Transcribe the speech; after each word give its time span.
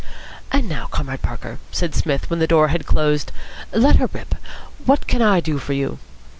"And 0.51 0.67
now, 0.67 0.87
Comrade 0.87 1.21
Parker," 1.21 1.59
said 1.71 1.93
Psmith, 1.93 2.27
when 2.27 2.39
the 2.39 2.47
door 2.47 2.69
had 2.69 2.87
closed, 2.87 3.31
"let 3.71 3.97
her 3.97 4.09
rip. 4.11 4.33
What 4.87 5.05
can 5.05 5.21
I 5.21 5.39
do 5.39 5.59
for 5.59 5.73
you?" 5.73 5.99